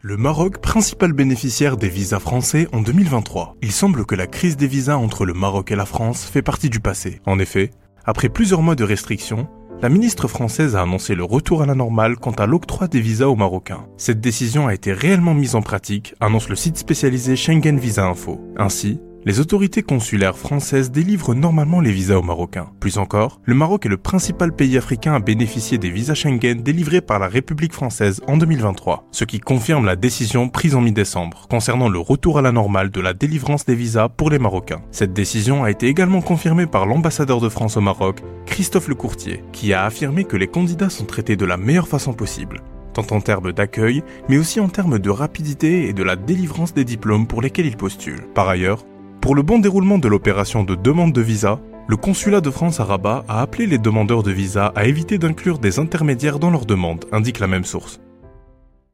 [0.00, 3.56] Le Maroc, principal bénéficiaire des visas français en 2023.
[3.62, 6.70] Il semble que la crise des visas entre le Maroc et la France fait partie
[6.70, 7.20] du passé.
[7.26, 7.72] En effet,
[8.04, 9.48] après plusieurs mois de restrictions,
[9.82, 13.26] la ministre française a annoncé le retour à la normale quant à l'octroi des visas
[13.26, 13.86] aux Marocains.
[13.96, 18.40] Cette décision a été réellement mise en pratique, annonce le site spécialisé Schengen Visa Info.
[18.56, 22.70] Ainsi, les autorités consulaires françaises délivrent normalement les visas aux Marocains.
[22.80, 27.00] Plus encore, le Maroc est le principal pays africain à bénéficier des visas Schengen délivrés
[27.00, 31.88] par la République française en 2023, ce qui confirme la décision prise en mi-décembre concernant
[31.88, 34.82] le retour à la normale de la délivrance des visas pour les Marocains.
[34.92, 39.72] Cette décision a été également confirmée par l'ambassadeur de France au Maroc, Christophe Lecourtier, qui
[39.72, 42.62] a affirmé que les candidats sont traités de la meilleure façon possible
[42.94, 46.84] tant en termes d'accueil, mais aussi en termes de rapidité et de la délivrance des
[46.84, 48.26] diplômes pour lesquels ils postulent.
[48.34, 48.84] Par ailleurs,
[49.28, 52.84] pour le bon déroulement de l'opération de demande de visa, le consulat de France à
[52.84, 57.04] Rabat a appelé les demandeurs de visa à éviter d'inclure des intermédiaires dans leur demande,
[57.12, 58.00] indique la même source.